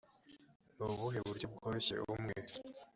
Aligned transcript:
ni 0.75 0.83
ubuhe 0.91 1.19
buryo 1.27 1.45
bworoshye 1.53 1.95
o 2.01 2.05
umwe 2.15 2.35